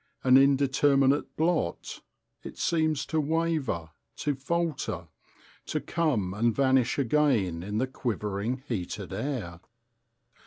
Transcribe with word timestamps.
An 0.23 0.35
indeterminate 0.35 1.37
blot, 1.37 2.01
it 2.41 2.57
seems 2.57 3.05
to 3.05 3.21
waver, 3.21 3.91
to 4.15 4.33
falter, 4.33 5.09
to 5.67 5.79
come 5.79 6.33
and 6.33 6.55
vanish 6.55 6.97
again 6.97 7.61
in 7.61 7.77
the 7.77 7.85
quivering, 7.85 8.63
heated 8.67 9.13
air. 9.13 9.59